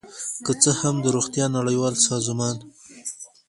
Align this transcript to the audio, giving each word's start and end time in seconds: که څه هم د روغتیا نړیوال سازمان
که 0.45 0.51
څه 0.61 0.71
هم 0.81 0.95
د 1.01 1.05
روغتیا 1.15 1.45
نړیوال 1.57 1.95
سازمان 2.07 2.57